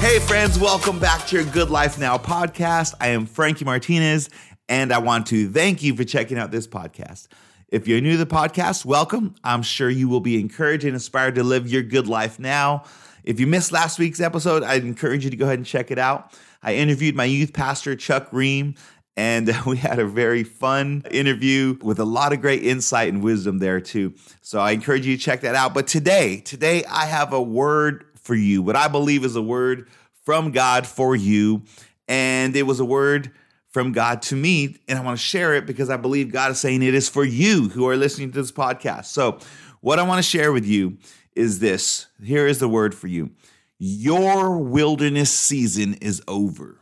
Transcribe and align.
Hey, 0.00 0.18
friends, 0.18 0.58
welcome 0.58 0.98
back 0.98 1.26
to 1.26 1.36
your 1.36 1.44
Good 1.44 1.68
Life 1.68 1.98
Now 1.98 2.16
podcast. 2.16 2.94
I 3.02 3.08
am 3.08 3.26
Frankie 3.26 3.66
Martinez, 3.66 4.30
and 4.66 4.94
I 4.94 4.98
want 4.98 5.26
to 5.26 5.50
thank 5.50 5.82
you 5.82 5.94
for 5.94 6.04
checking 6.04 6.38
out 6.38 6.50
this 6.50 6.66
podcast. 6.66 7.28
If 7.68 7.86
you're 7.86 8.00
new 8.00 8.12
to 8.12 8.16
the 8.16 8.26
podcast, 8.26 8.86
welcome. 8.86 9.34
I'm 9.44 9.60
sure 9.60 9.90
you 9.90 10.08
will 10.08 10.20
be 10.20 10.40
encouraged 10.40 10.84
and 10.84 10.94
inspired 10.94 11.34
to 11.34 11.44
live 11.44 11.68
your 11.68 11.82
good 11.82 12.08
life 12.08 12.38
now. 12.38 12.84
If 13.24 13.38
you 13.38 13.46
missed 13.46 13.72
last 13.72 13.98
week's 13.98 14.20
episode, 14.20 14.62
I'd 14.62 14.84
encourage 14.84 15.24
you 15.24 15.30
to 15.30 15.36
go 15.36 15.44
ahead 15.44 15.58
and 15.58 15.66
check 15.66 15.90
it 15.90 15.98
out. 15.98 16.32
I 16.62 16.76
interviewed 16.76 17.14
my 17.14 17.26
youth 17.26 17.52
pastor, 17.52 17.94
Chuck 17.94 18.32
Ream, 18.32 18.76
and 19.18 19.54
we 19.66 19.76
had 19.76 19.98
a 19.98 20.06
very 20.06 20.44
fun 20.44 21.04
interview 21.10 21.76
with 21.82 21.98
a 21.98 22.06
lot 22.06 22.32
of 22.32 22.40
great 22.40 22.64
insight 22.64 23.12
and 23.12 23.22
wisdom 23.22 23.58
there, 23.58 23.82
too. 23.82 24.14
So 24.40 24.60
I 24.60 24.70
encourage 24.70 25.06
you 25.06 25.18
to 25.18 25.22
check 25.22 25.42
that 25.42 25.54
out. 25.54 25.74
But 25.74 25.86
today, 25.86 26.38
today, 26.38 26.84
I 26.86 27.04
have 27.04 27.34
a 27.34 27.42
word 27.42 28.06
for 28.22 28.34
you, 28.34 28.62
what 28.62 28.76
I 28.76 28.88
believe 28.88 29.24
is 29.24 29.36
a 29.36 29.42
word 29.42 29.88
from 30.24 30.50
God 30.50 30.86
for 30.86 31.16
you. 31.16 31.62
And 32.08 32.54
it 32.56 32.64
was 32.64 32.80
a 32.80 32.84
word 32.84 33.32
from 33.70 33.92
God 33.92 34.20
to 34.22 34.36
me, 34.36 34.76
and 34.88 34.98
I 34.98 35.02
want 35.02 35.18
to 35.18 35.24
share 35.24 35.54
it 35.54 35.64
because 35.64 35.90
I 35.90 35.96
believe 35.96 36.32
God 36.32 36.50
is 36.50 36.58
saying 36.58 36.82
it 36.82 36.94
is 36.94 37.08
for 37.08 37.24
you 37.24 37.68
who 37.68 37.88
are 37.88 37.96
listening 37.96 38.32
to 38.32 38.42
this 38.42 38.52
podcast. 38.52 39.06
So, 39.06 39.38
what 39.80 39.98
I 39.98 40.02
want 40.02 40.18
to 40.18 40.28
share 40.28 40.52
with 40.52 40.66
you 40.66 40.98
is 41.34 41.60
this 41.60 42.06
here 42.22 42.46
is 42.46 42.58
the 42.58 42.68
word 42.68 42.94
for 42.94 43.06
you 43.06 43.30
Your 43.78 44.58
wilderness 44.58 45.32
season 45.32 45.94
is 45.94 46.20
over. 46.26 46.80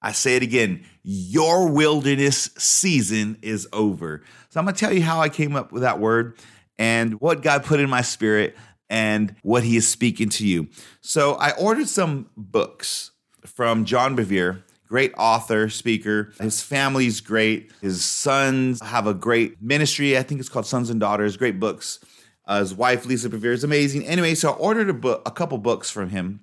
I 0.00 0.12
say 0.12 0.36
it 0.36 0.42
again 0.42 0.84
your 1.02 1.68
wilderness 1.68 2.50
season 2.56 3.38
is 3.42 3.66
over. 3.72 4.22
So, 4.50 4.60
I'm 4.60 4.66
going 4.66 4.74
to 4.76 4.80
tell 4.80 4.92
you 4.92 5.02
how 5.02 5.20
I 5.20 5.28
came 5.28 5.56
up 5.56 5.72
with 5.72 5.82
that 5.82 5.98
word 5.98 6.38
and 6.78 7.20
what 7.20 7.42
God 7.42 7.64
put 7.64 7.80
in 7.80 7.90
my 7.90 8.02
spirit 8.02 8.56
and 8.90 9.34
what 9.42 9.62
he 9.62 9.76
is 9.76 9.88
speaking 9.88 10.28
to 10.28 10.46
you. 10.46 10.68
So 11.00 11.34
I 11.34 11.52
ordered 11.52 11.88
some 11.88 12.28
books 12.36 13.12
from 13.46 13.84
John 13.86 14.16
Bevere, 14.16 14.62
great 14.88 15.14
author, 15.16 15.70
speaker. 15.70 16.32
His 16.40 16.60
family's 16.60 17.20
great. 17.20 17.70
His 17.80 18.04
sons 18.04 18.82
have 18.82 19.06
a 19.06 19.14
great 19.14 19.62
ministry. 19.62 20.18
I 20.18 20.22
think 20.22 20.40
it's 20.40 20.48
called 20.48 20.66
Sons 20.66 20.90
and 20.90 21.00
Daughters, 21.00 21.36
great 21.36 21.60
books. 21.60 22.00
Uh, 22.46 22.58
his 22.58 22.74
wife, 22.74 23.06
Lisa 23.06 23.30
Bevere, 23.30 23.52
is 23.52 23.62
amazing. 23.62 24.04
Anyway, 24.04 24.34
so 24.34 24.50
I 24.50 24.54
ordered 24.56 24.90
a 24.90 24.94
book, 24.94 25.22
a 25.24 25.30
couple 25.30 25.56
books 25.58 25.88
from 25.88 26.10
him, 26.10 26.40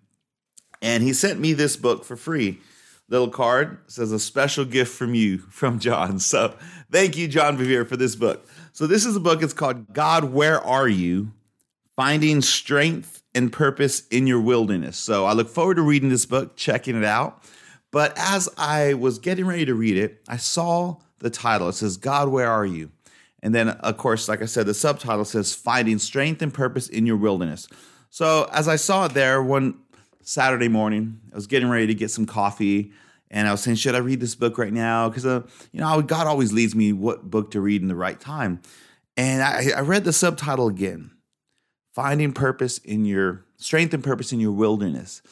and 0.81 1.03
he 1.03 1.11
sent 1.11 1.39
me 1.39 1.51
this 1.51 1.75
book 1.75 2.05
for 2.05 2.15
free. 2.15 2.61
Little 3.09 3.29
card 3.29 3.79
says 3.87 4.11
a 4.11 4.19
special 4.19 4.63
gift 4.63 4.93
from 4.93 5.13
you 5.13 5.37
from 5.49 5.79
John. 5.79 6.19
So 6.19 6.55
thank 6.91 7.17
you, 7.17 7.27
John 7.27 7.57
Bevere, 7.57 7.85
for 7.85 7.97
this 7.97 8.15
book. 8.15 8.47
So 8.71 8.87
this 8.87 9.05
is 9.05 9.17
a 9.17 9.19
book. 9.19 9.43
It's 9.43 9.53
called 9.53 9.93
God, 9.93 10.25
Where 10.25 10.61
Are 10.61 10.87
You? 10.87 11.33
Finding 11.97 12.43
Strength 12.43 13.23
and 13.33 13.51
Purpose 13.51 14.07
in 14.09 14.27
Your 14.27 14.39
Wilderness. 14.39 14.97
So 14.97 15.25
I 15.25 15.33
look 15.33 15.49
forward 15.49 15.77
to 15.77 15.81
reading 15.81 16.09
this 16.09 16.27
book, 16.27 16.55
checking 16.55 16.95
it 16.95 17.03
out. 17.03 17.43
But 17.89 18.13
as 18.15 18.47
I 18.55 18.93
was 18.93 19.17
getting 19.17 19.47
ready 19.47 19.65
to 19.65 19.73
read 19.73 19.97
it, 19.97 20.21
I 20.27 20.37
saw 20.37 20.97
the 21.17 21.31
title. 21.31 21.69
It 21.69 21.73
says, 21.73 21.97
God, 21.97 22.29
Where 22.29 22.51
Are 22.51 22.67
You? 22.67 22.91
And 23.41 23.55
then, 23.55 23.69
of 23.69 23.97
course, 23.97 24.29
like 24.29 24.43
I 24.43 24.45
said, 24.45 24.67
the 24.67 24.75
subtitle 24.75 25.25
says, 25.25 25.55
Finding 25.55 25.97
Strength 25.97 26.43
and 26.43 26.53
Purpose 26.53 26.87
in 26.87 27.07
Your 27.07 27.17
Wilderness. 27.17 27.67
So 28.11 28.47
as 28.53 28.67
I 28.67 28.75
saw 28.75 29.05
it 29.05 29.15
there 29.15 29.41
one 29.41 29.79
Saturday 30.21 30.67
morning, 30.67 31.19
I 31.31 31.35
was 31.35 31.47
getting 31.47 31.67
ready 31.67 31.87
to 31.87 31.95
get 31.95 32.11
some 32.11 32.27
coffee. 32.27 32.91
And 33.31 33.47
I 33.47 33.51
was 33.51 33.61
saying, 33.61 33.77
should 33.77 33.95
I 33.95 33.99
read 33.99 34.19
this 34.19 34.35
book 34.35 34.59
right 34.59 34.71
now? 34.71 35.09
Because, 35.09 35.25
uh, 35.25 35.41
you 35.71 35.81
know, 35.81 36.03
God 36.03 36.27
always 36.27 36.53
leads 36.53 36.75
me 36.75 36.93
what 36.93 37.27
book 37.27 37.49
to 37.51 37.59
read 37.59 37.81
in 37.81 37.87
the 37.87 37.95
right 37.95 38.19
time. 38.19 38.61
And 39.17 39.41
I, 39.41 39.71
I 39.75 39.79
read 39.79 40.03
the 40.03 40.13
subtitle 40.13 40.67
again 40.67 41.11
finding 41.97 42.31
purpose 42.31 42.77
in 42.77 43.05
your 43.05 43.43
strength 43.55 43.91
and 43.91 44.03
purpose 44.03 44.31
in 44.31 44.39
your 44.39 44.51
wilderness. 44.51 45.23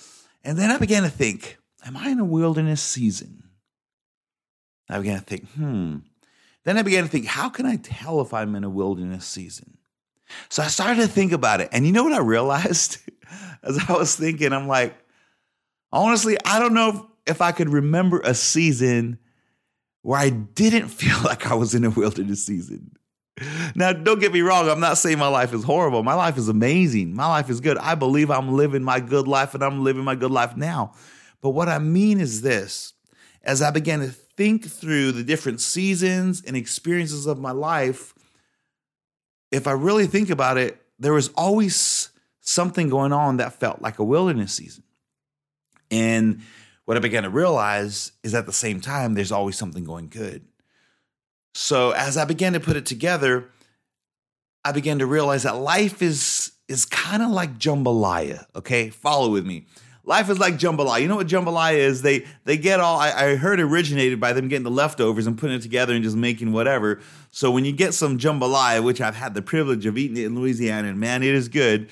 And 0.43 0.57
then 0.57 0.71
I 0.71 0.79
began 0.79 1.03
to 1.03 1.09
think, 1.09 1.59
am 1.85 1.95
I 1.95 2.09
in 2.09 2.17
a 2.17 2.25
wilderness 2.25 2.81
season? 2.81 3.43
I 4.89 4.97
began 4.97 5.19
to 5.19 5.23
think, 5.23 5.47
hmm. 5.51 5.97
Then 6.63 6.79
I 6.79 6.81
began 6.81 7.03
to 7.03 7.09
think, 7.09 7.27
how 7.27 7.49
can 7.49 7.67
I 7.67 7.75
tell 7.75 8.19
if 8.19 8.33
I'm 8.33 8.55
in 8.55 8.63
a 8.63 8.69
wilderness 8.69 9.27
season? 9.27 9.77
So 10.49 10.63
I 10.63 10.67
started 10.67 11.01
to 11.01 11.07
think 11.07 11.33
about 11.33 11.61
it. 11.61 11.69
And 11.71 11.85
you 11.85 11.91
know 11.91 12.03
what 12.03 12.13
I 12.13 12.21
realized? 12.21 12.97
As 13.61 13.77
I 13.87 13.93
was 13.93 14.15
thinking, 14.15 14.51
I'm 14.51 14.67
like, 14.67 14.97
honestly, 15.91 16.35
I 16.45 16.57
don't 16.57 16.73
know 16.73 16.89
if, 16.89 17.35
if 17.35 17.41
I 17.41 17.51
could 17.51 17.69
remember 17.69 18.21
a 18.21 18.33
season 18.33 19.19
where 20.01 20.19
I 20.19 20.31
didn't 20.31 20.87
feel 20.87 21.17
like 21.23 21.45
I 21.45 21.53
was 21.53 21.75
in 21.75 21.83
a 21.83 21.91
wilderness 21.91 22.43
season. 22.43 22.97
Now, 23.75 23.91
don't 23.91 24.19
get 24.19 24.31
me 24.31 24.41
wrong. 24.41 24.69
I'm 24.69 24.79
not 24.79 24.97
saying 24.97 25.17
my 25.17 25.27
life 25.27 25.53
is 25.53 25.63
horrible. 25.63 26.03
My 26.03 26.13
life 26.13 26.37
is 26.37 26.47
amazing. 26.47 27.13
My 27.13 27.27
life 27.27 27.49
is 27.49 27.59
good. 27.59 27.77
I 27.77 27.95
believe 27.95 28.31
I'm 28.31 28.53
living 28.53 28.83
my 28.83 28.99
good 28.99 29.27
life 29.27 29.53
and 29.53 29.63
I'm 29.63 29.83
living 29.83 30.03
my 30.03 30.15
good 30.15 30.31
life 30.31 30.55
now. 30.55 30.93
But 31.41 31.49
what 31.49 31.67
I 31.67 31.79
mean 31.79 32.19
is 32.19 32.41
this 32.41 32.93
as 33.43 33.61
I 33.61 33.71
began 33.71 33.99
to 33.99 34.07
think 34.07 34.65
through 34.65 35.11
the 35.11 35.23
different 35.23 35.61
seasons 35.61 36.41
and 36.45 36.55
experiences 36.55 37.25
of 37.25 37.39
my 37.39 37.51
life, 37.51 38.13
if 39.51 39.67
I 39.67 39.71
really 39.71 40.07
think 40.07 40.29
about 40.29 40.57
it, 40.57 40.81
there 40.97 41.13
was 41.13 41.29
always 41.35 42.09
something 42.41 42.89
going 42.89 43.13
on 43.13 43.37
that 43.37 43.53
felt 43.59 43.81
like 43.81 43.99
a 43.99 44.03
wilderness 44.03 44.53
season. 44.53 44.83
And 45.91 46.41
what 46.85 46.97
I 46.97 46.99
began 46.99 47.23
to 47.23 47.29
realize 47.29 48.11
is 48.23 48.33
at 48.33 48.45
the 48.45 48.53
same 48.53 48.79
time, 48.81 49.13
there's 49.13 49.31
always 49.31 49.57
something 49.57 49.83
going 49.83 50.07
good. 50.07 50.45
So 51.57 51.91
as 51.91 52.17
I 52.17 52.25
began 52.25 52.51
to 52.51 52.59
put 52.59 52.75
it 52.75 52.85
together, 52.85 53.49
I 54.65 54.73
began 54.73 54.99
to 54.99 55.05
realize 55.05 55.43
that 55.43 55.55
life 55.55 56.01
is 56.01 56.51
is 56.67 56.83
kind 56.83 57.23
of 57.23 57.31
like 57.31 57.57
jambalaya. 57.57 58.45
Okay, 58.57 58.89
follow 58.89 59.31
with 59.31 59.45
me. 59.45 59.65
Life 60.03 60.29
is 60.29 60.37
like 60.37 60.55
jambalaya. 60.55 61.01
You 61.01 61.07
know 61.07 61.15
what 61.15 61.27
jambalaya 61.27 61.77
is? 61.77 62.01
They 62.01 62.25
they 62.43 62.57
get 62.57 62.81
all. 62.81 62.99
I, 62.99 63.11
I 63.11 63.35
heard 63.37 63.61
originated 63.61 64.19
by 64.19 64.33
them 64.33 64.49
getting 64.49 64.65
the 64.65 64.69
leftovers 64.69 65.27
and 65.27 65.37
putting 65.37 65.55
it 65.55 65.61
together 65.61 65.93
and 65.93 66.03
just 66.03 66.17
making 66.17 66.51
whatever. 66.51 66.99
So 67.31 67.49
when 67.51 67.63
you 67.63 67.71
get 67.71 67.93
some 67.93 68.17
jambalaya, 68.17 68.83
which 68.83 68.99
I've 68.99 69.15
had 69.15 69.33
the 69.33 69.41
privilege 69.41 69.85
of 69.85 69.97
eating 69.97 70.17
it 70.17 70.25
in 70.25 70.35
Louisiana, 70.35 70.89
and 70.89 70.99
man, 70.99 71.23
it 71.23 71.33
is 71.33 71.47
good. 71.47 71.89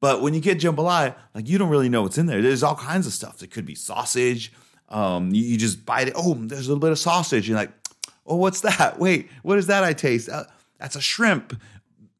But 0.00 0.22
when 0.22 0.34
you 0.34 0.40
get 0.40 0.58
jambalaya, 0.58 1.14
like 1.36 1.48
you 1.48 1.56
don't 1.56 1.70
really 1.70 1.88
know 1.88 2.02
what's 2.02 2.18
in 2.18 2.26
there. 2.26 2.42
There's 2.42 2.64
all 2.64 2.74
kinds 2.74 3.06
of 3.06 3.12
stuff. 3.12 3.44
It 3.44 3.52
could 3.52 3.64
be 3.64 3.76
sausage. 3.76 4.52
Um, 4.88 5.32
you, 5.32 5.44
you 5.44 5.56
just 5.56 5.86
bite 5.86 6.08
it. 6.08 6.14
Oh, 6.16 6.34
there's 6.34 6.66
a 6.66 6.68
little 6.68 6.80
bit 6.80 6.90
of 6.90 6.98
sausage. 6.98 7.48
You're 7.48 7.56
like, 7.56 7.70
Oh, 8.26 8.36
what's 8.36 8.60
that? 8.62 8.98
Wait, 8.98 9.28
what 9.42 9.58
is 9.58 9.66
that 9.66 9.84
I 9.84 9.92
taste? 9.92 10.28
Uh, 10.28 10.44
that's 10.78 10.96
a 10.96 11.00
shrimp. 11.00 11.60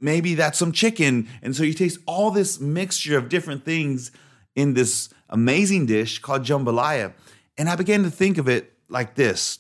Maybe 0.01 0.35
that's 0.35 0.59
some 0.59 0.73
chicken. 0.73 1.29
And 1.43 1.57
so 1.57 1.63
you 1.63 1.73
taste 1.73 1.99
all 2.07 2.31
this 2.31 2.61
mixture 2.61 3.17
of 3.17 3.29
different 3.29 3.65
things 3.65 4.11
in 4.55 4.75
this 4.75 5.09
amazing 5.31 5.87
dish 5.87 6.19
called 6.19 6.43
jambalaya. 6.43 7.13
And 7.57 7.69
I 7.69 7.77
began 7.77 8.03
to 8.03 8.11
think 8.11 8.39
of 8.39 8.49
it 8.49 8.73
like 8.89 9.15
this. 9.15 9.59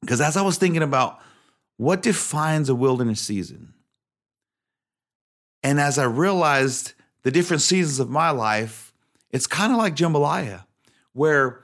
Because 0.00 0.20
as 0.20 0.36
I 0.36 0.42
was 0.42 0.58
thinking 0.58 0.82
about 0.82 1.18
what 1.76 2.02
defines 2.02 2.68
a 2.68 2.74
wilderness 2.74 3.20
season, 3.20 3.72
and 5.62 5.80
as 5.80 5.98
I 5.98 6.04
realized 6.04 6.92
the 7.22 7.30
different 7.30 7.62
seasons 7.62 7.98
of 7.98 8.10
my 8.10 8.30
life, 8.30 8.92
it's 9.30 9.46
kind 9.46 9.72
of 9.72 9.78
like 9.78 9.96
jambalaya, 9.96 10.64
where 11.14 11.63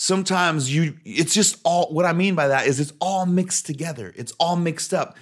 sometimes 0.00 0.72
you 0.72 0.96
it's 1.04 1.34
just 1.34 1.60
all 1.64 1.92
what 1.92 2.06
i 2.06 2.12
mean 2.12 2.36
by 2.36 2.46
that 2.48 2.68
is 2.68 2.78
it's 2.80 2.92
all 3.00 3.26
mixed 3.26 3.66
together. 3.66 4.14
It's 4.16 4.32
all 4.38 4.54
mixed 4.54 4.94
up. 4.94 5.16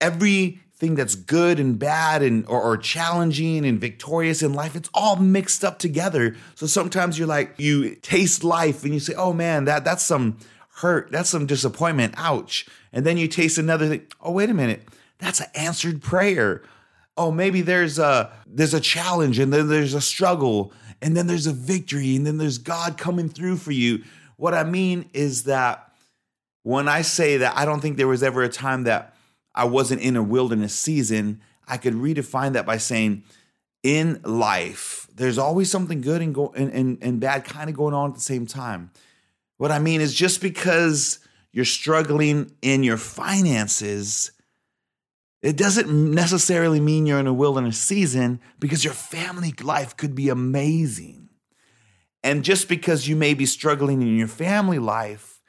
Everything 0.00 0.94
that's 0.94 1.16
good 1.16 1.58
and 1.58 1.78
bad 1.78 2.22
and 2.22 2.46
or, 2.46 2.62
or, 2.62 2.76
challenging 2.76 3.66
and 3.66 3.80
victorious 3.80 4.42
in 4.42 4.52
life 4.52 4.74
it's 4.76 4.88
all 4.94 5.16
mixed 5.16 5.64
up 5.64 5.78
together. 5.78 6.36
So 6.54 6.66
sometimes 6.66 7.18
you're 7.18 7.28
like 7.28 7.54
you 7.58 7.96
taste 7.96 8.44
life 8.44 8.84
and 8.84 8.94
you 8.94 9.00
say 9.00 9.14
oh 9.14 9.32
man 9.32 9.64
that 9.64 9.84
that's 9.84 10.04
some 10.04 10.38
hurt. 10.76 11.10
That's 11.10 11.28
some 11.28 11.46
disappointment. 11.46 12.14
Ouch. 12.16 12.66
And 12.92 13.04
then 13.04 13.16
you 13.18 13.26
taste 13.26 13.58
another 13.58 13.88
thing 13.88 14.06
oh 14.20 14.30
wait 14.30 14.48
a 14.48 14.54
minute. 14.54 14.88
That's 15.18 15.40
an 15.40 15.48
answered 15.56 16.02
prayer. 16.02 16.62
Oh 17.16 17.32
maybe 17.32 17.62
there's 17.62 17.98
a 17.98 18.32
there's 18.46 18.74
a 18.74 18.80
challenge 18.80 19.40
and 19.40 19.52
then 19.52 19.68
there's 19.68 19.94
a 19.94 20.00
struggle 20.00 20.72
and 21.02 21.16
then 21.16 21.26
there's 21.26 21.48
a 21.48 21.52
victory, 21.52 22.16
and 22.16 22.26
then 22.26 22.38
there's 22.38 22.58
God 22.58 22.96
coming 22.96 23.28
through 23.28 23.56
for 23.56 23.72
you. 23.72 24.04
What 24.36 24.54
I 24.54 24.62
mean 24.64 25.10
is 25.12 25.44
that 25.44 25.92
when 26.62 26.88
I 26.88 27.02
say 27.02 27.38
that 27.38 27.56
I 27.56 27.64
don't 27.64 27.80
think 27.80 27.96
there 27.96 28.08
was 28.08 28.22
ever 28.22 28.42
a 28.42 28.48
time 28.48 28.84
that 28.84 29.14
I 29.54 29.64
wasn't 29.64 30.00
in 30.00 30.16
a 30.16 30.22
wilderness 30.22 30.74
season, 30.74 31.40
I 31.66 31.76
could 31.76 31.94
redefine 31.94 32.52
that 32.52 32.64
by 32.64 32.78
saying, 32.78 33.24
in 33.82 34.20
life, 34.22 35.08
there's 35.14 35.38
always 35.38 35.70
something 35.70 36.00
good 36.00 36.22
and, 36.22 36.32
go, 36.32 36.52
and, 36.56 36.72
and, 36.72 36.98
and 37.02 37.20
bad 37.20 37.44
kind 37.44 37.68
of 37.68 37.76
going 37.76 37.94
on 37.94 38.10
at 38.10 38.14
the 38.14 38.20
same 38.20 38.46
time. 38.46 38.92
What 39.56 39.72
I 39.72 39.80
mean 39.80 40.00
is 40.00 40.14
just 40.14 40.40
because 40.40 41.18
you're 41.52 41.64
struggling 41.64 42.52
in 42.62 42.84
your 42.84 42.96
finances 42.96 44.30
it 45.42 45.56
doesn't 45.56 45.88
necessarily 45.90 46.80
mean 46.80 47.06
you're 47.06 47.18
in 47.18 47.26
a 47.26 47.32
wilderness 47.32 47.78
season 47.78 48.40
because 48.60 48.84
your 48.84 48.94
family 48.94 49.52
life 49.62 49.96
could 49.96 50.14
be 50.14 50.28
amazing. 50.28 51.28
And 52.22 52.44
just 52.44 52.68
because 52.68 53.08
you 53.08 53.16
may 53.16 53.34
be 53.34 53.46
struggling 53.46 54.00
in 54.00 54.16
your 54.16 54.28
family 54.28 54.78
life, 54.78 55.40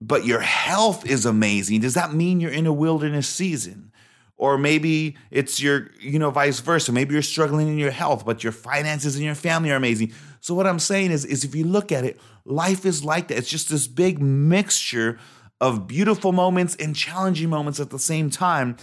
but 0.00 0.26
your 0.26 0.40
health 0.40 1.06
is 1.06 1.24
amazing, 1.24 1.80
does 1.80 1.94
that 1.94 2.12
mean 2.12 2.40
you're 2.40 2.50
in 2.50 2.66
a 2.66 2.72
wilderness 2.72 3.26
season? 3.26 3.92
or 4.36 4.58
maybe 4.58 5.16
it's 5.30 5.60
your, 5.60 5.90
you 6.00 6.18
know, 6.18 6.30
vice 6.30 6.60
versa. 6.60 6.92
Maybe 6.92 7.12
you're 7.12 7.22
struggling 7.22 7.68
in 7.68 7.78
your 7.78 7.90
health, 7.90 8.26
but 8.26 8.42
your 8.42 8.52
finances 8.52 9.14
and 9.14 9.24
your 9.24 9.34
family 9.34 9.70
are 9.70 9.76
amazing. 9.76 10.12
So 10.40 10.54
what 10.54 10.66
I'm 10.66 10.80
saying 10.80 11.12
is, 11.12 11.24
is 11.24 11.44
if 11.44 11.54
you 11.54 11.64
look 11.64 11.92
at 11.92 12.04
it, 12.04 12.20
life 12.44 12.84
is 12.84 13.04
like 13.04 13.28
that. 13.28 13.38
It's 13.38 13.48
just 13.48 13.70
this 13.70 13.86
big 13.86 14.20
mixture 14.20 15.18
of 15.60 15.86
beautiful 15.86 16.32
moments 16.32 16.76
and 16.76 16.94
challenging 16.94 17.48
moments 17.48 17.80
at 17.80 17.90
the 17.90 17.98
same 17.98 18.30
time. 18.30 18.76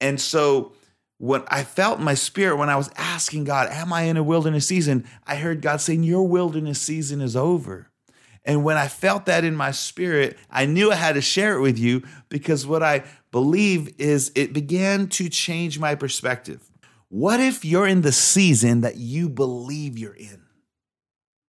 And 0.00 0.20
so 0.20 0.72
what 1.18 1.46
I 1.50 1.64
felt 1.64 1.98
in 1.98 2.04
my 2.04 2.14
spirit 2.14 2.56
when 2.56 2.70
I 2.70 2.76
was 2.76 2.90
asking 2.96 3.44
God, 3.44 3.68
Am 3.70 3.92
I 3.92 4.02
in 4.02 4.16
a 4.16 4.22
wilderness 4.22 4.66
season? 4.66 5.06
I 5.26 5.36
heard 5.36 5.60
God 5.60 5.80
saying, 5.80 6.02
Your 6.02 6.26
wilderness 6.26 6.80
season 6.80 7.20
is 7.20 7.36
over. 7.36 7.90
And 8.44 8.64
when 8.64 8.78
I 8.78 8.88
felt 8.88 9.26
that 9.26 9.44
in 9.44 9.54
my 9.54 9.70
spirit, 9.70 10.38
I 10.50 10.64
knew 10.64 10.90
I 10.90 10.94
had 10.94 11.16
to 11.16 11.20
share 11.20 11.56
it 11.56 11.60
with 11.60 11.78
you 11.78 12.02
because 12.30 12.66
what 12.66 12.82
I 12.82 13.04
believe 13.32 13.94
is 13.98 14.32
it 14.34 14.54
began 14.54 15.08
to 15.08 15.28
change 15.28 15.78
my 15.78 15.94
perspective. 15.94 16.70
What 17.10 17.38
if 17.38 17.64
you're 17.64 17.86
in 17.86 18.00
the 18.00 18.12
season 18.12 18.80
that 18.80 18.96
you 18.96 19.28
believe 19.28 19.98
you're 19.98 20.14
in? 20.14 20.42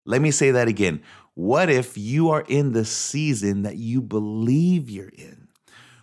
Let 0.06 0.21
me 0.21 0.31
say 0.31 0.51
that 0.51 0.68
again. 0.68 1.01
What 1.33 1.69
if 1.69 1.98
you 1.98 2.30
are 2.30 2.44
in 2.48 2.74
the 2.74 2.86
season 2.86 3.62
that 3.63 3.78
you 3.78 4.01
believe 4.01 4.89
you're 4.89 5.10
in? 5.10 5.48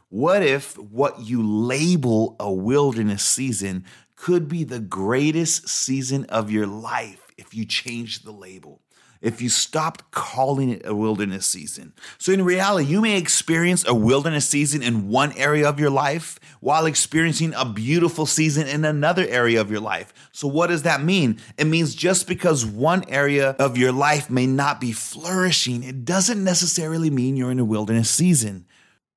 What 0.09 0.43
if 0.43 0.79
what 0.79 1.21
you 1.21 1.43
label 1.43 2.35
a 2.41 2.51
wilderness 2.51 3.23
season 3.23 3.85
could 4.17 4.49
be 4.49 4.65
the 4.65 4.81
greatest 4.81 5.69
season 5.69 6.25
of 6.27 6.51
your 6.51 6.67
life 6.67 7.31
if 7.37 7.55
you 7.55 7.67
change 7.67 8.23
the 8.23 8.33
label? 8.33 8.81
If 9.21 9.43
you 9.43 9.49
stopped 9.49 10.11
calling 10.11 10.71
it 10.71 10.83
a 10.85 10.95
wilderness 10.95 11.47
season. 11.47 11.93
So, 12.19 12.33
in 12.33 12.45
reality, 12.45 12.89
you 12.89 13.01
may 13.01 13.19
experience 13.19 13.87
a 13.87 13.95
wilderness 13.95 14.49
season 14.49 14.83
in 14.83 15.09
one 15.09 15.33
area 15.33 15.69
of 15.69 15.81
your 15.81 15.91
life 15.91 16.39
while 16.61 16.87
experiencing 16.87 17.55
a 17.55 17.65
beautiful 17.65 18.27
season 18.27 18.67
in 18.67 18.85
another 18.85 19.27
area 19.29 19.61
of 19.61 19.71
your 19.71 19.81
life. 19.81 20.13
So, 20.33 20.49
what 20.49 20.69
does 20.69 20.83
that 20.83 21.03
mean? 21.03 21.41
It 21.57 21.67
means 21.67 21.95
just 21.95 22.29
because 22.29 22.65
one 22.65 23.05
area 23.09 23.51
of 23.59 23.77
your 23.77 23.93
life 23.93 24.31
may 24.31 24.47
not 24.47 24.81
be 24.81 24.93
flourishing, 24.93 25.83
it 25.83 26.05
doesn't 26.05 26.43
necessarily 26.43 27.11
mean 27.11 27.37
you're 27.37 27.51
in 27.51 27.59
a 27.59 27.65
wilderness 27.65 28.11
season. 28.11 28.67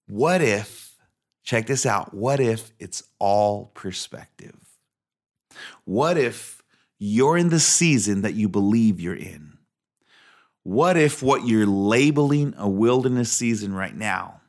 What 0.08 0.42
if, 0.42 0.96
check 1.44 1.68
this 1.68 1.86
out, 1.86 2.14
what 2.14 2.40
if 2.40 2.72
it's 2.80 3.04
all 3.20 3.72
perspective? 3.74 4.56
What 5.86 6.18
if 6.18 6.62
you're 7.00 7.38
in 7.38 7.50
the 7.50 7.60
season 7.60 8.22
that 8.22 8.34
you 8.34 8.50
believe 8.50 9.00
you're 9.00 9.16
in? 9.16 9.58
What 10.64 10.96
if 10.96 11.24
what 11.24 11.48
you're 11.48 11.66
labeling 11.66 12.54
a 12.58 12.70
wilderness 12.70 13.32
season 13.32 13.74
right 13.74 13.96
now 13.96 14.42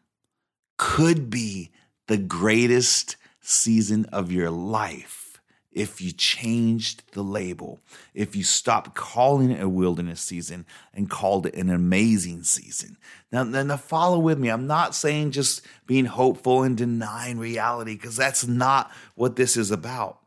could 0.76 1.30
be 1.30 1.70
the 2.06 2.18
greatest 2.18 3.16
season 3.40 4.06
of 4.12 4.30
your 4.30 4.50
life 4.50 5.40
if 5.70 6.02
you 6.02 6.12
changed 6.12 7.02
the 7.12 7.22
label, 7.22 7.80
if 8.12 8.36
you 8.36 8.44
stopped 8.44 8.94
calling 8.94 9.50
it 9.50 9.62
a 9.62 9.68
wilderness 9.68 10.20
season 10.20 10.66
and 10.92 11.08
called 11.08 11.46
it 11.46 11.54
an 11.54 11.70
amazing 11.70 12.42
season? 12.42 12.98
Now, 13.30 13.44
now 13.44 13.78
follow 13.78 14.18
with 14.18 14.38
me. 14.38 14.50
I'm 14.50 14.66
not 14.66 14.94
saying 14.94 15.30
just 15.30 15.62
being 15.86 16.04
hopeful 16.04 16.62
and 16.62 16.76
denying 16.76 17.38
reality 17.38 17.94
because 17.94 18.16
that's 18.16 18.46
not 18.46 18.90
what 19.14 19.36
this 19.36 19.56
is 19.56 19.70
about. 19.70 20.21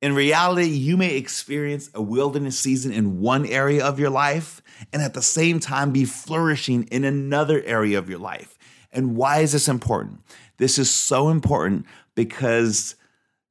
In 0.00 0.14
reality, 0.14 0.68
you 0.68 0.96
may 0.96 1.16
experience 1.16 1.90
a 1.92 2.02
wilderness 2.02 2.58
season 2.58 2.92
in 2.92 3.20
one 3.20 3.44
area 3.46 3.84
of 3.84 3.98
your 3.98 4.10
life 4.10 4.62
and 4.92 5.02
at 5.02 5.14
the 5.14 5.22
same 5.22 5.58
time 5.58 5.90
be 5.90 6.04
flourishing 6.04 6.84
in 6.84 7.04
another 7.04 7.62
area 7.64 7.98
of 7.98 8.08
your 8.08 8.20
life. 8.20 8.56
And 8.92 9.16
why 9.16 9.40
is 9.40 9.52
this 9.52 9.68
important? 9.68 10.20
This 10.56 10.78
is 10.78 10.90
so 10.90 11.30
important 11.30 11.86
because 12.14 12.94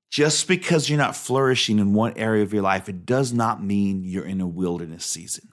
just 0.10 0.48
because 0.48 0.90
you're 0.90 0.98
not 0.98 1.18
flourishing 1.18 1.80
in 1.80 1.94
one 1.94 2.14
area 2.16 2.44
of 2.44 2.54
your 2.54 2.64
life, 2.64 2.88
it 2.88 3.06
does 3.06 3.34
not 3.34 3.62
mean 3.62 4.04
you're 4.06 4.26
in 4.26 4.40
a 4.40 4.48
wilderness 4.48 5.06
season. 5.06 5.50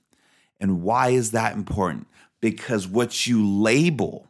And 0.60 0.82
why 0.82 1.08
is 1.08 1.32
that 1.32 1.54
important? 1.54 2.06
Because 2.40 2.86
what 2.86 3.26
you 3.26 3.44
label 3.46 4.28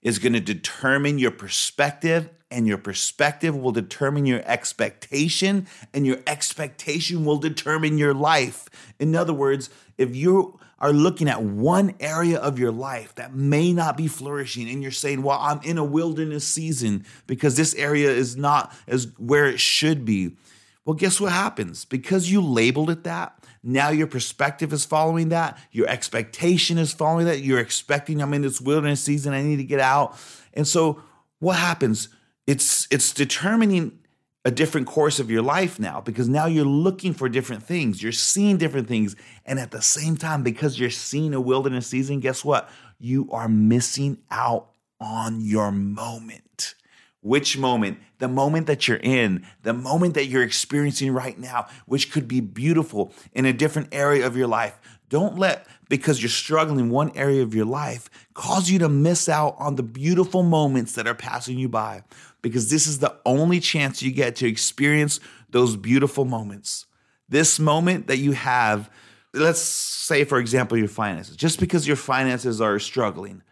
is 0.00 0.18
going 0.18 0.32
to 0.32 0.40
determine 0.40 1.18
your 1.18 1.30
perspective 1.30 2.30
and 2.50 2.66
your 2.66 2.78
perspective 2.78 3.56
will 3.56 3.72
determine 3.72 4.26
your 4.26 4.42
expectation, 4.44 5.66
and 5.92 6.06
your 6.06 6.18
expectation 6.26 7.24
will 7.24 7.38
determine 7.38 7.98
your 7.98 8.14
life. 8.14 8.68
In 8.98 9.14
other 9.14 9.34
words, 9.34 9.70
if 9.98 10.16
you 10.16 10.58
are 10.80 10.92
looking 10.92 11.28
at 11.28 11.42
one 11.42 11.94
area 11.98 12.38
of 12.38 12.58
your 12.58 12.70
life 12.70 13.14
that 13.16 13.34
may 13.34 13.72
not 13.72 13.96
be 13.96 14.06
flourishing, 14.06 14.68
and 14.68 14.82
you're 14.82 14.92
saying, 14.92 15.22
Well, 15.22 15.38
I'm 15.40 15.60
in 15.62 15.76
a 15.78 15.84
wilderness 15.84 16.46
season 16.46 17.04
because 17.26 17.56
this 17.56 17.74
area 17.74 18.10
is 18.10 18.36
not 18.36 18.72
as 18.86 19.08
where 19.18 19.46
it 19.46 19.60
should 19.60 20.04
be. 20.04 20.36
Well, 20.84 20.94
guess 20.94 21.20
what 21.20 21.32
happens? 21.32 21.84
Because 21.84 22.30
you 22.30 22.40
labeled 22.40 22.88
it 22.88 23.04
that, 23.04 23.44
now 23.62 23.90
your 23.90 24.06
perspective 24.06 24.72
is 24.72 24.84
following 24.84 25.30
that, 25.30 25.58
your 25.72 25.88
expectation 25.88 26.78
is 26.78 26.92
following 26.92 27.26
that. 27.26 27.40
You're 27.40 27.58
expecting, 27.58 28.22
I'm 28.22 28.32
in 28.32 28.42
this 28.42 28.60
wilderness 28.60 29.02
season, 29.02 29.34
I 29.34 29.42
need 29.42 29.56
to 29.56 29.64
get 29.64 29.80
out. 29.80 30.16
And 30.54 30.66
so, 30.66 31.02
what 31.40 31.56
happens? 31.56 32.08
It's 32.48 32.88
it's 32.90 33.12
determining 33.12 33.98
a 34.42 34.50
different 34.50 34.86
course 34.86 35.20
of 35.20 35.30
your 35.30 35.42
life 35.42 35.78
now 35.78 36.00
because 36.00 36.30
now 36.30 36.46
you're 36.46 36.64
looking 36.64 37.12
for 37.12 37.28
different 37.28 37.62
things. 37.62 38.02
You're 38.02 38.12
seeing 38.12 38.56
different 38.56 38.88
things. 38.88 39.14
And 39.44 39.58
at 39.58 39.70
the 39.70 39.82
same 39.82 40.16
time 40.16 40.42
because 40.42 40.80
you're 40.80 40.88
seeing 40.88 41.34
a 41.34 41.40
wilderness 41.40 41.86
season 41.86 42.20
guess 42.20 42.42
what? 42.42 42.70
You 42.98 43.28
are 43.30 43.48
missing 43.48 44.18
out 44.30 44.70
on 44.98 45.42
your 45.42 45.70
moment. 45.70 46.74
Which 47.20 47.58
moment? 47.58 47.98
The 48.18 48.28
moment 48.28 48.66
that 48.66 48.88
you're 48.88 48.96
in 49.02 49.44
the 49.62 49.74
moment 49.74 50.14
that 50.14 50.26
you're 50.26 50.42
experiencing 50.42 51.12
right 51.12 51.38
now 51.38 51.66
which 51.84 52.10
could 52.10 52.26
be 52.26 52.40
beautiful 52.40 53.12
in 53.34 53.44
a 53.44 53.52
different 53.52 53.88
area 53.92 54.26
of 54.26 54.38
your 54.38 54.48
life. 54.48 54.80
Don't 55.10 55.38
let 55.38 55.66
because 55.88 56.22
you're 56.22 56.28
struggling 56.28 56.80
in 56.80 56.90
one 56.90 57.12
area 57.14 57.42
of 57.42 57.54
your 57.54 57.64
life 57.66 58.08
cause 58.34 58.70
you 58.70 58.78
to 58.78 58.88
miss 58.88 59.28
out 59.28 59.56
on 59.58 59.76
the 59.76 59.82
beautiful 59.82 60.42
moments 60.42 60.92
that 60.94 61.06
are 61.06 61.14
passing 61.14 61.58
you 61.58 61.68
by 61.68 62.02
because 62.42 62.70
this 62.70 62.86
is 62.86 62.98
the 62.98 63.16
only 63.24 63.60
chance 63.60 64.02
you 64.02 64.12
get 64.12 64.36
to 64.36 64.46
experience 64.46 65.20
those 65.50 65.76
beautiful 65.76 66.24
moments. 66.24 66.86
This 67.28 67.58
moment 67.58 68.06
that 68.06 68.18
you 68.18 68.32
have, 68.32 68.90
let's 69.34 69.60
say, 69.60 70.24
for 70.24 70.38
example, 70.38 70.78
your 70.78 70.88
finances, 70.88 71.36
just 71.36 71.60
because 71.60 71.86
your 71.86 71.96
finances 71.96 72.60
are 72.60 72.78
struggling, 72.78 73.42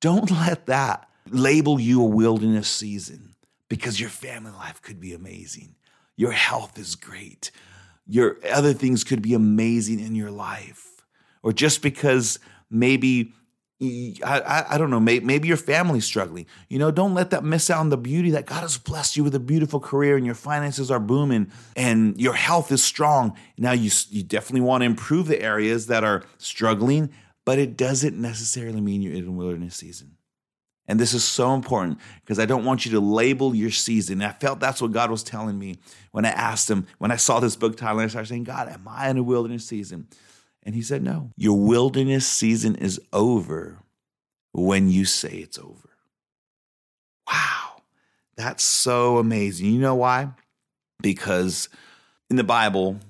don't 0.00 0.30
let 0.46 0.66
that 0.66 1.08
label 1.30 1.80
you 1.80 2.02
a 2.02 2.06
wilderness 2.06 2.68
season 2.68 3.34
because 3.68 4.00
your 4.00 4.10
family 4.10 4.52
life 4.52 4.82
could 4.82 5.00
be 5.00 5.12
amazing. 5.12 5.74
Your 6.16 6.32
health 6.32 6.78
is 6.78 6.94
great. 6.94 7.50
Your 8.06 8.38
other 8.52 8.72
things 8.72 9.04
could 9.04 9.22
be 9.22 9.34
amazing 9.34 10.00
in 10.00 10.14
your 10.14 10.30
life. 10.30 11.02
Or 11.42 11.52
just 11.52 11.82
because 11.82 12.38
maybe 12.70 13.32
I, 13.82 14.64
I, 14.70 14.78
don't 14.78 14.90
know, 14.90 15.00
maybe, 15.00 15.24
maybe 15.24 15.48
your 15.48 15.56
family's 15.56 16.04
struggling. 16.04 16.46
You 16.68 16.78
know, 16.78 16.90
don't 16.90 17.12
let 17.12 17.30
that 17.30 17.44
miss 17.44 17.70
out 17.70 17.80
on 17.80 17.88
the 17.88 17.96
beauty 17.96 18.30
that 18.30 18.46
God 18.46 18.60
has 18.60 18.78
blessed 18.78 19.16
you 19.16 19.24
with 19.24 19.34
a 19.34 19.40
beautiful 19.40 19.80
career 19.80 20.16
and 20.16 20.24
your 20.24 20.36
finances 20.36 20.90
are 20.90 21.00
booming 21.00 21.50
and 21.74 22.18
your 22.20 22.34
health 22.34 22.70
is 22.70 22.84
strong. 22.84 23.36
Now, 23.58 23.72
you, 23.72 23.90
you 24.10 24.22
definitely 24.22 24.60
want 24.60 24.82
to 24.82 24.86
improve 24.86 25.26
the 25.26 25.42
areas 25.42 25.88
that 25.88 26.04
are 26.04 26.22
struggling, 26.38 27.10
but 27.44 27.58
it 27.58 27.76
doesn't 27.76 28.16
necessarily 28.16 28.80
mean 28.80 29.02
you're 29.02 29.14
in 29.14 29.36
wilderness 29.36 29.74
season. 29.74 30.16
And 30.86 31.00
this 31.00 31.14
is 31.14 31.24
so 31.24 31.54
important 31.54 31.98
because 32.20 32.38
I 32.38 32.46
don't 32.46 32.64
want 32.64 32.84
you 32.84 32.92
to 32.92 33.00
label 33.00 33.54
your 33.54 33.70
season. 33.70 34.20
And 34.20 34.30
I 34.30 34.34
felt 34.34 34.60
that's 34.60 34.82
what 34.82 34.92
God 34.92 35.10
was 35.10 35.22
telling 35.22 35.58
me 35.58 35.78
when 36.12 36.24
I 36.24 36.30
asked 36.30 36.70
him, 36.70 36.86
when 36.98 37.10
I 37.10 37.16
saw 37.16 37.40
this 37.40 37.56
book 37.56 37.76
title, 37.76 38.00
and 38.00 38.06
I 38.06 38.08
started 38.08 38.28
saying, 38.28 38.44
God, 38.44 38.68
am 38.68 38.86
I 38.86 39.08
in 39.08 39.16
a 39.16 39.22
wilderness 39.22 39.66
season? 39.66 40.08
And 40.64 40.74
he 40.74 40.82
said, 40.82 41.02
No, 41.02 41.30
your 41.36 41.58
wilderness 41.58 42.26
season 42.26 42.74
is 42.76 43.00
over 43.12 43.78
when 44.52 44.88
you 44.88 45.04
say 45.04 45.30
it's 45.30 45.58
over. 45.58 45.90
Wow, 47.30 47.82
that's 48.36 48.62
so 48.62 49.18
amazing. 49.18 49.66
You 49.66 49.80
know 49.80 49.94
why? 49.94 50.30
Because 51.02 51.68
in 52.30 52.36
the 52.36 52.44
Bible, 52.44 53.00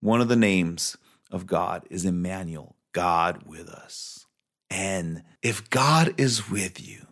one 0.00 0.20
of 0.20 0.28
the 0.28 0.36
names 0.36 0.96
of 1.30 1.46
God 1.46 1.84
is 1.90 2.04
Emmanuel, 2.04 2.74
God 2.92 3.44
with 3.46 3.68
us. 3.68 4.26
And 4.68 5.22
if 5.42 5.68
God 5.70 6.14
is 6.18 6.50
with 6.50 6.86
you, 6.86 7.06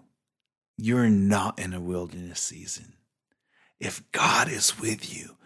you're 0.76 1.11
not 1.11 1.58
in 1.58 1.75
a 1.75 1.80
wilderness 1.80 2.40
season. 2.40 2.94
If 3.80 4.11
God 4.12 4.49
is 4.49 4.78
with 4.80 5.14
you, 5.14 5.37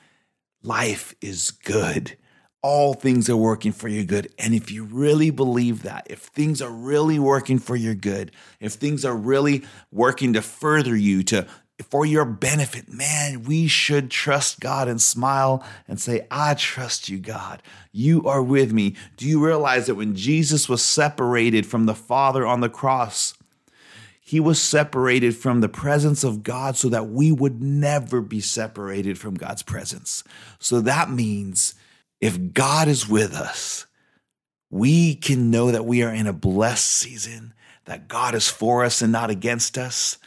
life 0.63 1.15
is 1.21 1.51
good 1.51 2.17
all 2.63 2.95
things 2.95 3.29
are 3.29 3.37
working 3.37 3.73
for 3.73 3.89
your 3.89 4.05
good. 4.05 4.33
And 4.39 4.55
if 4.55 4.71
you 4.71 4.85
really 4.85 5.31
believe 5.31 5.83
that, 5.83 6.07
if 6.09 6.21
things 6.21 6.63
are 6.63 6.71
really 6.71 7.19
working 7.19 7.59
for 7.59 7.75
your 7.75 7.95
good, 7.95 8.31
if 8.61 8.75
things 8.75 9.05
are 9.05 9.17
really 9.17 9.65
working 9.91 10.33
to 10.35 10.43
further 10.43 10.97
you, 10.97 11.25
to 11.25 11.47
for 11.91 12.07
your 12.07 12.25
benefit, 12.25 12.93
man, 12.93 13.43
we 13.43 13.67
should 13.67 14.11
trust 14.11 14.61
God 14.61 14.87
and 14.87 15.03
smile 15.03 15.65
and 15.89 16.01
say, 16.01 16.27
I 16.31 16.55
trust 16.55 17.09
you, 17.09 17.19
God. 17.19 17.61
You 17.91 18.23
are 18.29 18.43
with 18.43 18.73
me. 18.73 18.95
Do 19.17 19.27
you 19.27 19.45
realize 19.45 19.87
that 19.87 19.97
when 19.97 20.15
Jesus 20.15 20.69
was 20.69 20.83
separated 20.83 21.67
from 21.67 21.87
the 21.87 21.95
Father 21.95 22.47
on 22.47 22.61
the 22.61 22.69
cross, 22.69 23.35
He 24.21 24.39
was 24.39 24.63
separated 24.63 25.35
from 25.35 25.61
the 25.61 25.69
presence 25.69 26.23
of 26.23 26.45
God 26.45 26.77
so 26.77 26.89
that 26.89 27.09
we 27.09 27.33
would 27.33 27.61
never 27.61 28.21
be 28.21 28.41
separated 28.41 29.19
from 29.19 29.35
God's 29.35 29.65
presence. 29.65 30.23
So 30.61 30.81
that 30.83 31.11
means 31.11 31.75
if 32.23 32.55
God 32.55 32.87
is 32.87 33.09
with 33.09 33.35
us, 33.35 33.85
we 34.71 35.17
can 35.17 35.51
know 35.51 35.73
that 35.73 35.85
we 35.85 36.05
are 36.05 36.15
in 36.15 36.29
a 36.29 36.33
blessed 36.33 36.87
season, 36.87 37.53
that 37.85 38.07
God 38.07 38.37
is 38.37 38.49
for 38.49 38.85
us 38.85 39.03
and 39.03 39.11
not 39.11 39.29
against 39.29 39.77
us. 39.77 40.19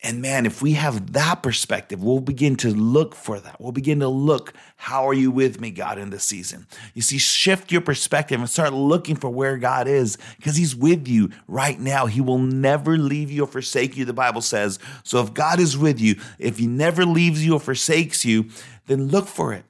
And 0.00 0.22
man, 0.22 0.46
if 0.46 0.62
we 0.62 0.74
have 0.74 1.12
that 1.12 1.42
perspective, 1.42 2.02
we'll 2.02 2.20
begin 2.20 2.54
to 2.56 2.70
look 2.70 3.16
for 3.16 3.40
that. 3.40 3.60
We'll 3.60 3.72
begin 3.72 3.98
to 3.98 4.08
look, 4.08 4.54
how 4.76 5.06
are 5.08 5.12
you 5.12 5.32
with 5.32 5.60
me, 5.60 5.72
God, 5.72 5.98
in 5.98 6.10
this 6.10 6.22
season? 6.24 6.68
You 6.94 7.02
see, 7.02 7.18
shift 7.18 7.72
your 7.72 7.82
perspective 7.82 8.38
and 8.38 8.48
start 8.48 8.72
looking 8.72 9.16
for 9.16 9.28
where 9.28 9.58
God 9.58 9.88
is 9.88 10.16
because 10.36 10.54
He's 10.54 10.76
with 10.76 11.08
you 11.08 11.30
right 11.48 11.78
now. 11.78 12.06
He 12.06 12.20
will 12.20 12.38
never 12.38 12.96
leave 12.96 13.30
you 13.30 13.42
or 13.42 13.48
forsake 13.48 13.96
you, 13.96 14.04
the 14.04 14.12
Bible 14.12 14.40
says. 14.40 14.78
So 15.02 15.20
if 15.20 15.34
God 15.34 15.58
is 15.58 15.76
with 15.76 16.00
you, 16.00 16.14
if 16.38 16.58
He 16.58 16.68
never 16.68 17.04
leaves 17.04 17.44
you 17.44 17.54
or 17.54 17.60
forsakes 17.60 18.24
you, 18.24 18.48
then 18.86 19.08
look 19.08 19.26
for 19.26 19.52
it. 19.52 19.64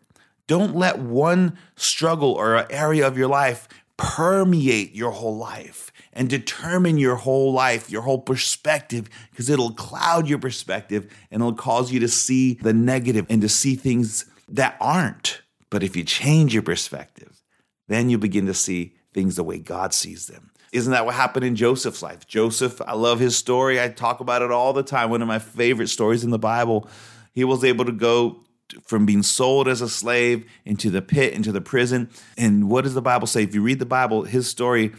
Don't 0.50 0.74
let 0.74 0.98
one 0.98 1.56
struggle 1.76 2.32
or 2.32 2.66
area 2.72 3.06
of 3.06 3.16
your 3.16 3.28
life 3.28 3.68
permeate 3.96 4.92
your 4.96 5.12
whole 5.12 5.36
life 5.36 5.92
and 6.12 6.28
determine 6.28 6.98
your 6.98 7.14
whole 7.14 7.52
life, 7.52 7.88
your 7.88 8.02
whole 8.02 8.18
perspective, 8.18 9.08
because 9.30 9.48
it'll 9.48 9.70
cloud 9.70 10.28
your 10.28 10.40
perspective 10.40 11.08
and 11.30 11.40
it'll 11.40 11.54
cause 11.54 11.92
you 11.92 12.00
to 12.00 12.08
see 12.08 12.54
the 12.54 12.72
negative 12.72 13.26
and 13.30 13.40
to 13.42 13.48
see 13.48 13.76
things 13.76 14.24
that 14.48 14.76
aren't. 14.80 15.40
But 15.70 15.84
if 15.84 15.94
you 15.94 16.02
change 16.02 16.52
your 16.52 16.64
perspective, 16.64 17.44
then 17.86 18.10
you 18.10 18.18
begin 18.18 18.46
to 18.46 18.54
see 18.54 18.96
things 19.14 19.36
the 19.36 19.44
way 19.44 19.58
God 19.58 19.94
sees 19.94 20.26
them. 20.26 20.50
Isn't 20.72 20.90
that 20.90 21.06
what 21.06 21.14
happened 21.14 21.44
in 21.44 21.54
Joseph's 21.54 22.02
life? 22.02 22.26
Joseph, 22.26 22.82
I 22.84 22.94
love 22.94 23.20
his 23.20 23.36
story. 23.36 23.80
I 23.80 23.86
talk 23.86 24.18
about 24.18 24.42
it 24.42 24.50
all 24.50 24.72
the 24.72 24.82
time. 24.82 25.10
One 25.10 25.22
of 25.22 25.28
my 25.28 25.38
favorite 25.38 25.90
stories 25.90 26.24
in 26.24 26.30
the 26.30 26.40
Bible. 26.40 26.88
He 27.32 27.44
was 27.44 27.62
able 27.62 27.84
to 27.84 27.92
go 27.92 28.40
from 28.84 29.06
being 29.06 29.22
sold 29.22 29.68
as 29.68 29.80
a 29.80 29.88
slave 29.88 30.44
into 30.64 30.90
the 30.90 31.02
pit, 31.02 31.34
into 31.34 31.52
the 31.52 31.60
prison. 31.60 32.10
And 32.36 32.70
what 32.70 32.84
does 32.84 32.94
the 32.94 33.02
Bible 33.02 33.26
say? 33.26 33.42
If 33.42 33.54
you 33.54 33.62
read 33.62 33.78
the 33.78 33.86
Bible, 33.86 34.24
his 34.24 34.48
story 34.48 34.92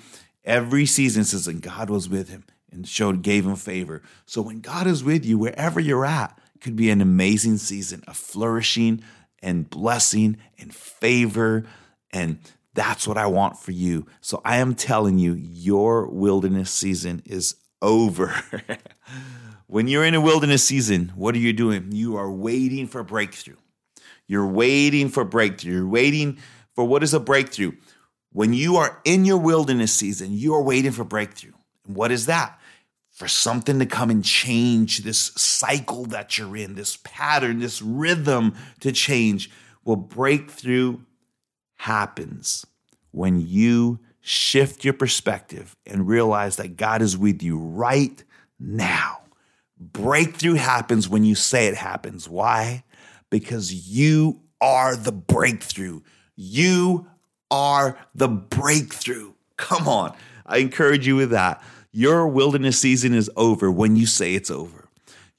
every 0.44 0.86
season 0.86 1.24
says, 1.24 1.48
and 1.48 1.62
God 1.62 1.90
was 1.90 2.10
with 2.10 2.30
him 2.30 2.44
and 2.72 2.88
showed, 2.88 3.22
gave 3.22 3.46
him 3.46 3.56
favor. 3.56 4.02
So 4.26 4.42
when 4.42 4.62
God 4.62 4.88
is 4.88 5.04
with 5.04 5.26
you, 5.26 5.38
wherever 5.38 5.80
you're 5.80 6.06
at, 6.06 6.38
could 6.62 6.76
be 6.76 6.90
an 6.90 7.02
amazing 7.02 7.58
season 7.58 8.04
of 8.08 8.16
flourishing 8.16 9.02
and 9.42 9.70
blessing 9.70 10.38
and 10.60 10.74
favor. 10.74 11.66
And 12.12 12.40
that's 12.74 13.08
what 13.08 13.18
I 13.18 13.28
want 13.28 13.58
for 13.58 13.72
you. 13.72 14.08
So 14.22 14.42
I 14.46 14.58
am 14.58 14.76
telling 14.76 15.18
you, 15.18 15.34
your 15.34 16.08
wilderness 16.08 16.72
season 16.72 17.24
is 17.26 17.56
over. 17.82 18.34
when 19.68 19.88
you're 19.88 20.06
in 20.06 20.14
a 20.14 20.22
wilderness 20.22 20.64
season, 20.64 21.12
what 21.16 21.36
are 21.36 21.40
you 21.40 21.54
doing? 21.54 21.92
You 21.92 22.16
are 22.18 22.32
waiting 22.32 22.88
for 22.88 23.04
breakthrough. 23.04 23.56
You're 24.32 24.48
waiting 24.48 25.10
for 25.10 25.26
breakthrough. 25.26 25.74
You're 25.74 25.88
waiting 25.90 26.38
for 26.74 26.86
what 26.86 27.04
is 27.04 27.14
a 27.14 27.20
breakthrough? 27.20 27.74
When 28.32 28.54
you 28.54 28.78
are 28.78 29.02
in 29.04 29.26
your 29.26 29.38
wilderness 29.38 29.94
season, 29.94 30.32
you 30.32 30.54
are 30.54 30.62
waiting 30.64 30.94
for 30.94 31.04
breakthrough. 31.04 31.52
And 31.86 31.98
what 31.98 32.12
is 32.12 32.28
that? 32.28 32.58
For 33.10 33.28
something 33.28 33.78
to 33.80 33.86
come 33.86 34.10
and 34.10 34.24
change 34.24 35.00
this 35.00 35.34
cycle 35.36 36.06
that 36.06 36.38
you're 36.38 36.56
in, 36.56 36.76
this 36.76 36.98
pattern, 37.04 37.60
this 37.60 37.82
rhythm 37.82 38.56
to 38.80 38.94
change. 38.94 39.52
Well, 39.84 39.98
breakthrough 39.98 41.00
happens 41.76 42.66
when 43.12 43.46
you 43.46 44.00
shift 44.22 44.86
your 44.86 44.94
perspective 44.94 45.76
and 45.86 46.08
realize 46.08 46.56
that 46.56 46.78
God 46.78 47.02
is 47.02 47.18
with 47.18 47.44
you 47.44 47.58
right 47.58 48.24
now. 48.58 49.24
Breakthrough 49.78 50.54
happens 50.54 51.10
when 51.10 51.26
you 51.26 51.36
say 51.36 51.68
it 51.68 51.76
happens. 51.76 52.30
Why? 52.30 52.86
Because 53.32 53.74
you 53.74 54.42
are 54.62 54.96
the 54.96 55.12
breakthrough. 55.12 56.02
You 56.36 57.08
are 57.50 57.98
the 58.14 58.28
breakthrough. 58.28 59.34
Come 59.58 59.88
on. 59.88 60.16
I 60.46 60.58
encourage 60.58 61.08
you 61.08 61.16
with 61.16 61.32
that. 61.32 61.64
Your 61.92 62.28
wilderness 62.28 62.80
season 62.80 63.16
is 63.16 63.32
over 63.36 63.72
when 63.72 63.96
you 63.96 64.06
say 64.06 64.36
it's 64.36 64.52
over. 64.52 64.81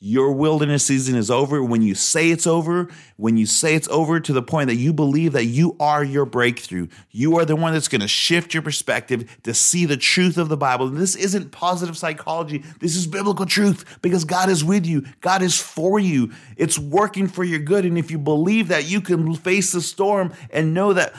Your 0.04 0.32
wilderness 0.32 0.84
season 0.84 1.14
is 1.14 1.30
over 1.30 1.62
when 1.62 1.80
you 1.80 1.94
say 1.94 2.30
it's 2.30 2.44
over, 2.44 2.88
when 3.18 3.36
you 3.36 3.46
say 3.46 3.76
it's 3.76 3.86
over 3.86 4.18
to 4.18 4.32
the 4.32 4.42
point 4.42 4.66
that 4.66 4.74
you 4.74 4.92
believe 4.92 5.30
that 5.34 5.44
you 5.44 5.76
are 5.78 6.02
your 6.02 6.24
breakthrough. 6.24 6.88
You 7.12 7.38
are 7.38 7.44
the 7.44 7.54
one 7.54 7.72
that's 7.72 7.86
going 7.86 8.00
to 8.00 8.08
shift 8.08 8.52
your 8.52 8.64
perspective 8.64 9.38
to 9.44 9.54
see 9.54 9.86
the 9.86 9.96
truth 9.96 10.38
of 10.38 10.48
the 10.48 10.56
Bible. 10.56 10.88
And 10.88 10.96
this 10.96 11.14
isn't 11.14 11.52
positive 11.52 11.96
psychology, 11.96 12.64
this 12.80 12.96
is 12.96 13.06
biblical 13.06 13.46
truth 13.46 14.00
because 14.02 14.24
God 14.24 14.50
is 14.50 14.64
with 14.64 14.86
you, 14.86 15.04
God 15.20 15.40
is 15.40 15.56
for 15.60 16.00
you. 16.00 16.32
It's 16.56 16.80
working 16.80 17.28
for 17.28 17.44
your 17.44 17.60
good. 17.60 17.84
And 17.84 17.96
if 17.96 18.10
you 18.10 18.18
believe 18.18 18.66
that 18.68 18.86
you 18.86 19.02
can 19.02 19.32
face 19.36 19.70
the 19.70 19.80
storm 19.80 20.32
and 20.50 20.74
know 20.74 20.94
that 20.94 21.14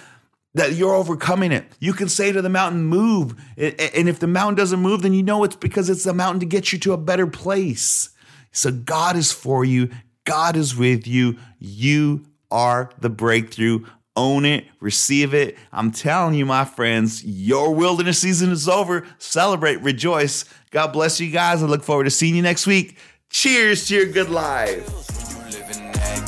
that 0.55 0.73
you're 0.73 0.93
overcoming 0.93 1.51
it. 1.51 1.65
You 1.79 1.93
can 1.93 2.09
say 2.09 2.31
to 2.31 2.41
the 2.41 2.49
mountain, 2.49 2.83
move. 2.83 3.33
And 3.57 4.07
if 4.07 4.19
the 4.19 4.27
mountain 4.27 4.55
doesn't 4.55 4.79
move, 4.79 5.01
then 5.01 5.13
you 5.13 5.23
know 5.23 5.43
it's 5.45 5.55
because 5.55 5.89
it's 5.89 6.03
the 6.03 6.13
mountain 6.13 6.41
to 6.41 6.45
get 6.45 6.71
you 6.71 6.77
to 6.79 6.93
a 6.93 6.97
better 6.97 7.25
place. 7.25 8.09
So 8.53 8.72
God 8.72 9.17
is 9.17 9.33
for 9.33 9.65
you, 9.65 9.89
God 10.24 10.55
is 10.55 10.75
with 10.75 11.05
you. 11.05 11.38
You 11.60 12.25
are 12.50 12.89
the 13.00 13.10
breakthrough. 13.10 13.86
Own 14.15 14.45
it, 14.45 14.65
receive 14.79 15.33
it. 15.33 15.57
I'm 15.72 15.91
telling 15.91 16.36
you, 16.36 16.45
my 16.45 16.65
friends, 16.65 17.25
your 17.25 17.74
wilderness 17.74 18.19
season 18.19 18.51
is 18.51 18.69
over. 18.69 19.07
Celebrate, 19.17 19.81
rejoice. 19.81 20.45
God 20.69 20.93
bless 20.93 21.19
you 21.19 21.31
guys. 21.31 21.63
I 21.63 21.65
look 21.65 21.83
forward 21.83 22.03
to 22.03 22.12
seeing 22.12 22.36
you 22.36 22.43
next 22.43 22.67
week. 22.67 22.98
Cheers 23.31 23.88
to 23.88 23.95
your 23.95 24.05
good 24.05 24.29
life. 24.29 24.86